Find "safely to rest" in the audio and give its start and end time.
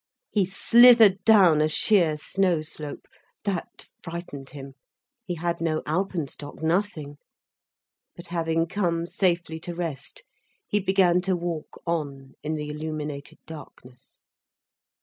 9.05-10.23